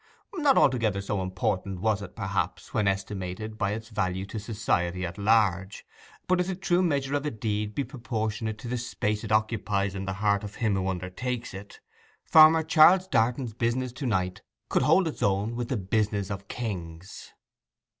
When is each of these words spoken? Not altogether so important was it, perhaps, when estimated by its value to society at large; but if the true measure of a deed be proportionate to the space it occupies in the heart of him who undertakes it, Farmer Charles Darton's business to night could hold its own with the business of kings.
Not 0.33 0.57
altogether 0.57 0.99
so 0.99 1.21
important 1.21 1.79
was 1.81 2.01
it, 2.01 2.15
perhaps, 2.15 2.73
when 2.73 2.87
estimated 2.87 3.59
by 3.59 3.73
its 3.73 3.89
value 3.89 4.25
to 4.25 4.39
society 4.39 5.05
at 5.05 5.19
large; 5.19 5.85
but 6.27 6.41
if 6.41 6.47
the 6.47 6.55
true 6.55 6.81
measure 6.81 7.13
of 7.13 7.23
a 7.23 7.29
deed 7.29 7.75
be 7.75 7.83
proportionate 7.83 8.57
to 8.57 8.67
the 8.67 8.79
space 8.79 9.23
it 9.23 9.31
occupies 9.31 9.93
in 9.93 10.05
the 10.05 10.13
heart 10.13 10.43
of 10.43 10.55
him 10.55 10.73
who 10.73 10.87
undertakes 10.87 11.53
it, 11.53 11.81
Farmer 12.25 12.63
Charles 12.63 13.07
Darton's 13.09 13.53
business 13.53 13.91
to 13.93 14.07
night 14.07 14.41
could 14.69 14.81
hold 14.81 15.07
its 15.07 15.21
own 15.21 15.55
with 15.55 15.69
the 15.69 15.77
business 15.77 16.31
of 16.31 16.47
kings. 16.47 17.33